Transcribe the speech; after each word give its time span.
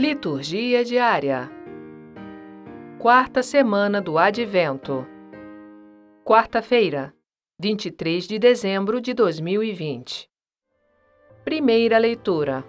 Liturgia 0.00 0.82
diária. 0.82 1.50
Quarta 2.98 3.42
semana 3.42 4.00
do 4.00 4.16
Advento. 4.16 5.06
Quarta-feira, 6.24 7.12
23 7.58 8.26
de 8.26 8.38
dezembro 8.38 8.98
de 8.98 9.12
2020. 9.12 10.26
Primeira 11.44 11.98
leitura. 11.98 12.64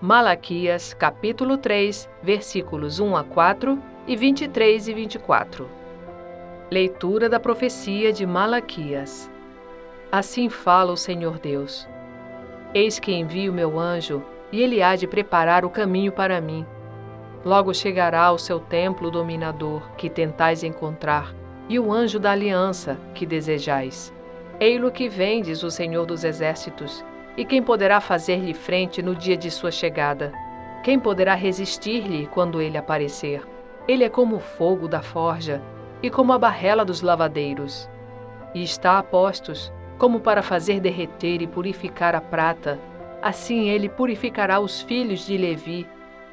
Malaquias, 0.00 0.94
capítulo 0.94 1.58
3, 1.58 2.08
versículos 2.22 2.98
1 3.00 3.16
a 3.18 3.24
4 3.24 3.78
e 4.06 4.16
23 4.16 4.88
e 4.88 4.94
24. 4.94 5.68
Leitura 6.70 7.28
da 7.28 7.38
profecia 7.38 8.14
de 8.14 8.24
Malaquias. 8.24 9.30
Assim 10.10 10.48
fala 10.48 10.92
o 10.92 10.96
Senhor 10.96 11.38
Deus: 11.38 11.86
Eis 12.72 12.98
que 12.98 13.12
envio 13.12 13.52
meu 13.52 13.78
anjo 13.78 14.24
e 14.52 14.62
ele 14.62 14.82
há 14.82 14.94
de 14.94 15.06
preparar 15.06 15.64
o 15.64 15.70
caminho 15.70 16.12
para 16.12 16.40
mim. 16.40 16.64
Logo 17.44 17.74
chegará 17.74 18.20
ao 18.24 18.38
seu 18.38 18.60
templo 18.60 19.10
dominador, 19.10 19.90
que 19.96 20.08
tentais 20.08 20.62
encontrar, 20.62 21.34
e 21.68 21.78
o 21.78 21.92
anjo 21.92 22.20
da 22.20 22.30
aliança, 22.30 22.98
que 23.14 23.26
desejais. 23.26 24.12
Ei-lo 24.60 24.92
que 24.92 25.08
vem, 25.08 25.42
diz 25.42 25.62
o 25.62 25.70
Senhor 25.70 26.06
dos 26.06 26.22
Exércitos, 26.22 27.04
e 27.36 27.44
quem 27.44 27.62
poderá 27.62 28.00
fazer-lhe 28.00 28.52
frente 28.52 29.02
no 29.02 29.16
dia 29.16 29.36
de 29.36 29.50
sua 29.50 29.70
chegada? 29.70 30.32
Quem 30.84 30.98
poderá 30.98 31.34
resistir-lhe 31.34 32.26
quando 32.26 32.60
ele 32.60 32.76
aparecer? 32.76 33.42
Ele 33.88 34.04
é 34.04 34.08
como 34.08 34.36
o 34.36 34.40
fogo 34.40 34.86
da 34.86 35.00
forja 35.00 35.62
e 36.02 36.10
como 36.10 36.32
a 36.32 36.38
barrela 36.38 36.84
dos 36.84 37.00
lavadeiros. 37.00 37.88
E 38.54 38.62
está 38.62 38.98
a 38.98 39.02
postos, 39.02 39.72
como 39.98 40.20
para 40.20 40.42
fazer 40.42 40.78
derreter 40.80 41.40
e 41.40 41.46
purificar 41.46 42.14
a 42.14 42.20
prata, 42.20 42.78
Assim 43.22 43.68
ele 43.68 43.88
purificará 43.88 44.58
os 44.58 44.82
filhos 44.82 45.24
de 45.24 45.38
Levi 45.38 45.86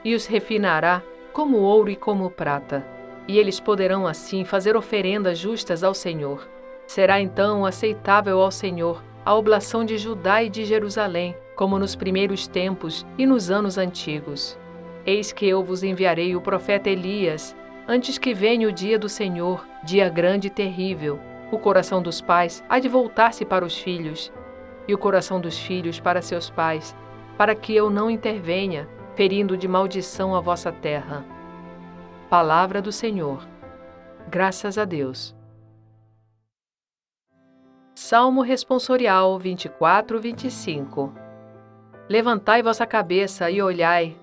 e 0.03 0.15
os 0.15 0.25
refinará 0.25 1.03
como 1.31 1.57
ouro 1.57 1.91
e 1.91 1.95
como 1.95 2.31
prata. 2.31 2.83
E 3.27 3.37
eles 3.37 3.59
poderão 3.59 4.07
assim 4.07 4.43
fazer 4.43 4.75
oferendas 4.75 5.37
justas 5.37 5.83
ao 5.83 5.93
Senhor. 5.93 6.49
Será 6.87 7.21
então 7.21 7.63
aceitável 7.63 8.41
ao 8.41 8.49
Senhor 8.49 9.03
a 9.23 9.35
oblação 9.35 9.85
de 9.85 9.99
Judá 9.99 10.41
e 10.41 10.49
de 10.49 10.65
Jerusalém, 10.65 11.35
como 11.55 11.77
nos 11.77 11.95
primeiros 11.95 12.47
tempos 12.47 13.05
e 13.15 13.27
nos 13.27 13.51
anos 13.51 13.77
antigos. 13.77 14.57
Eis 15.05 15.31
que 15.31 15.47
eu 15.47 15.63
vos 15.63 15.83
enviarei 15.83 16.35
o 16.35 16.41
profeta 16.41 16.89
Elias, 16.89 17.55
antes 17.87 18.17
que 18.17 18.33
venha 18.33 18.67
o 18.67 18.71
dia 18.71 18.97
do 18.97 19.07
Senhor, 19.07 19.63
dia 19.83 20.09
grande 20.09 20.47
e 20.47 20.49
terrível. 20.49 21.19
O 21.51 21.59
coração 21.59 22.01
dos 22.01 22.21
pais 22.21 22.63
há 22.67 22.79
de 22.79 22.89
voltar-se 22.89 23.45
para 23.45 23.65
os 23.65 23.77
filhos, 23.77 24.31
e 24.89 24.93
o 24.93 24.97
coração 24.97 25.39
dos 25.39 25.59
filhos 25.59 25.99
para 25.99 26.19
seus 26.19 26.49
pais, 26.49 26.95
para 27.37 27.53
que 27.53 27.75
eu 27.75 27.91
não 27.91 28.09
intervenha, 28.09 28.89
ferindo 29.15 29.55
de 29.55 29.67
maldição 29.67 30.35
a 30.35 30.41
vossa 30.41 30.71
terra. 30.71 31.23
Palavra 32.27 32.81
do 32.81 32.91
Senhor. 32.91 33.47
Graças 34.27 34.79
a 34.79 34.85
Deus. 34.85 35.35
Salmo 37.93 38.41
Responsorial 38.41 39.37
24, 39.37 40.19
25 40.19 41.13
Levantai 42.09 42.63
vossa 42.63 42.87
cabeça 42.87 43.51
e 43.51 43.61
olhai, 43.61 44.17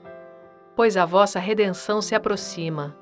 pois 0.74 0.96
a 0.96 1.06
vossa 1.06 1.38
redenção 1.38 2.02
se 2.02 2.12
aproxima. 2.12 2.96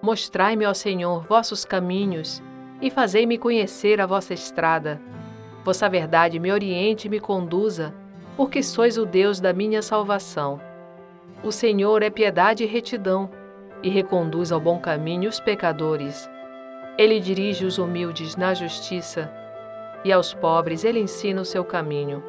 Mostrai-me, 0.00 0.64
ó 0.66 0.72
Senhor, 0.72 1.24
vossos 1.24 1.64
caminhos, 1.64 2.40
e 2.80 2.88
fazei-me 2.90 3.36
conhecer 3.36 4.00
a 4.00 4.06
vossa 4.06 4.32
estrada 4.32 5.00
vossa 5.64 5.88
verdade 5.88 6.38
me 6.38 6.50
oriente 6.50 7.06
e 7.06 7.10
me 7.10 7.20
conduza, 7.20 7.94
porque 8.36 8.62
sois 8.62 8.96
o 8.96 9.04
Deus 9.04 9.40
da 9.40 9.52
minha 9.52 9.82
salvação. 9.82 10.60
O 11.42 11.52
Senhor 11.52 12.02
é 12.02 12.10
piedade 12.10 12.64
e 12.64 12.66
retidão, 12.66 13.30
e 13.82 13.88
reconduz 13.88 14.50
ao 14.50 14.60
bom 14.60 14.78
caminho 14.78 15.28
os 15.28 15.40
pecadores. 15.40 16.28
Ele 16.96 17.20
dirige 17.20 17.64
os 17.64 17.78
humildes 17.78 18.36
na 18.36 18.54
justiça, 18.54 19.32
e 20.04 20.12
aos 20.12 20.34
pobres 20.34 20.84
ele 20.84 21.00
ensina 21.00 21.40
o 21.40 21.44
seu 21.44 21.64
caminho. 21.64 22.22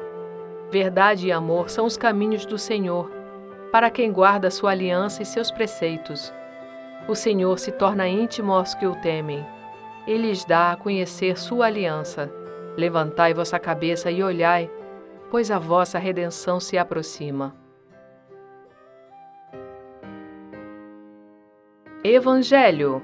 Verdade 0.70 1.26
e 1.26 1.32
amor 1.32 1.68
são 1.68 1.86
os 1.86 1.96
caminhos 1.96 2.46
do 2.46 2.56
Senhor, 2.56 3.10
para 3.72 3.90
quem 3.90 4.12
guarda 4.12 4.50
sua 4.50 4.70
aliança 4.70 5.22
e 5.22 5.26
seus 5.26 5.50
preceitos. 5.50 6.32
O 7.08 7.14
Senhor 7.14 7.58
se 7.58 7.72
torna 7.72 8.06
íntimo 8.06 8.52
aos 8.52 8.74
que 8.74 8.86
o 8.86 8.94
temem. 8.96 9.44
Ele 10.06 10.28
lhes 10.28 10.44
dá 10.44 10.72
a 10.72 10.76
conhecer 10.76 11.38
sua 11.38 11.66
aliança. 11.66 12.32
Levantai 12.80 13.34
vossa 13.34 13.58
cabeça 13.58 14.10
e 14.10 14.22
olhai, 14.22 14.70
pois 15.30 15.50
a 15.50 15.58
vossa 15.58 15.98
redenção 15.98 16.58
se 16.58 16.78
aproxima. 16.78 17.54
Evangelho 22.02 23.02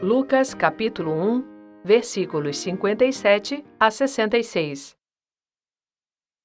Lucas 0.00 0.54
capítulo 0.54 1.12
1, 1.12 1.44
versículos 1.84 2.56
57 2.56 3.62
a 3.78 3.90
66 3.90 4.96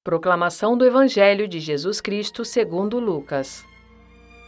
Proclamação 0.03 0.77
do 0.77 0.85
Evangelho 0.85 1.47
de 1.47 1.61
Jesus 1.61 2.01
Cristo 2.01 2.43
segundo 2.43 2.99
Lucas 2.99 3.65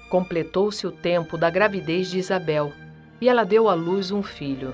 Completou-se 0.10 0.86
o 0.86 0.92
tempo 0.92 1.38
da 1.38 1.50
gravidez 1.50 2.12
de 2.12 2.20
Isabel, 2.20 2.74
e 3.22 3.30
ela 3.30 3.46
deu 3.46 3.70
à 3.70 3.74
luz 3.74 4.12
um 4.12 4.22
filho. 4.22 4.74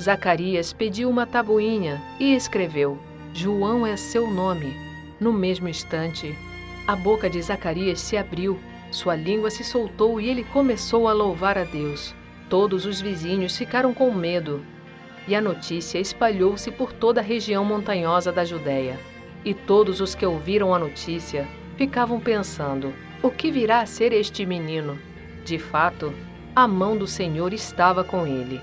Zacarias 0.00 0.72
pediu 0.72 1.08
uma 1.08 1.26
tabuinha 1.26 2.00
e 2.20 2.34
escreveu: 2.34 2.98
João 3.32 3.86
é 3.86 3.96
seu 3.96 4.30
nome. 4.30 4.74
No 5.18 5.32
mesmo 5.32 5.68
instante, 5.68 6.36
a 6.86 6.94
boca 6.94 7.28
de 7.30 7.40
Zacarias 7.40 8.00
se 8.00 8.16
abriu, 8.16 8.58
sua 8.90 9.16
língua 9.16 9.50
se 9.50 9.64
soltou 9.64 10.20
e 10.20 10.28
ele 10.28 10.44
começou 10.44 11.08
a 11.08 11.12
louvar 11.12 11.56
a 11.56 11.64
Deus. 11.64 12.14
Todos 12.48 12.84
os 12.84 13.00
vizinhos 13.00 13.56
ficaram 13.56 13.92
com 13.92 14.12
medo, 14.12 14.62
e 15.26 15.34
a 15.34 15.40
notícia 15.40 15.98
espalhou-se 15.98 16.70
por 16.70 16.92
toda 16.92 17.20
a 17.20 17.24
região 17.24 17.64
montanhosa 17.64 18.30
da 18.30 18.44
Judéia. 18.44 18.98
E 19.44 19.52
todos 19.54 20.00
os 20.00 20.14
que 20.14 20.24
ouviram 20.24 20.74
a 20.74 20.78
notícia 20.78 21.48
ficavam 21.76 22.20
pensando: 22.20 22.92
o 23.22 23.30
que 23.30 23.50
virá 23.50 23.80
a 23.80 23.86
ser 23.86 24.12
este 24.12 24.44
menino? 24.44 24.98
De 25.44 25.58
fato, 25.58 26.12
a 26.54 26.68
mão 26.68 26.96
do 26.96 27.06
Senhor 27.06 27.52
estava 27.52 28.04
com 28.04 28.26
ele. 28.26 28.60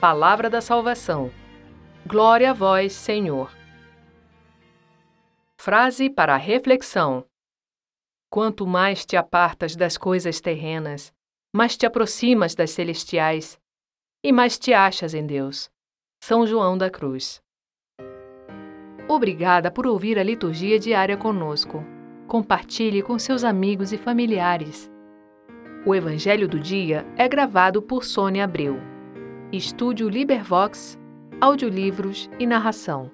Palavra 0.00 0.48
da 0.48 0.60
salvação. 0.60 1.28
Glória 2.06 2.52
a 2.52 2.54
vós, 2.54 2.92
Senhor. 2.92 3.52
Frase 5.60 6.08
para 6.08 6.36
reflexão: 6.36 7.26
Quanto 8.30 8.64
mais 8.64 9.04
te 9.04 9.16
apartas 9.16 9.74
das 9.74 9.98
coisas 9.98 10.40
terrenas, 10.40 11.12
mais 11.52 11.76
te 11.76 11.84
aproximas 11.84 12.54
das 12.54 12.70
celestiais 12.70 13.58
e 14.22 14.30
mais 14.30 14.56
te 14.56 14.72
achas 14.72 15.14
em 15.14 15.26
Deus. 15.26 15.68
São 16.22 16.46
João 16.46 16.78
da 16.78 16.88
Cruz. 16.88 17.42
Obrigada 19.08 19.68
por 19.68 19.84
ouvir 19.84 20.16
a 20.16 20.22
liturgia 20.22 20.78
diária 20.78 21.16
conosco. 21.16 21.84
Compartilhe 22.28 23.02
com 23.02 23.18
seus 23.18 23.42
amigos 23.42 23.92
e 23.92 23.98
familiares. 23.98 24.88
O 25.84 25.92
Evangelho 25.92 26.46
do 26.46 26.60
Dia 26.60 27.04
é 27.16 27.26
gravado 27.26 27.82
por 27.82 28.04
Sônia 28.04 28.44
Abreu. 28.44 28.97
Estúdio 29.50 30.10
Libervox, 30.10 30.98
audiolivros 31.40 32.28
e 32.38 32.46
narração. 32.46 33.10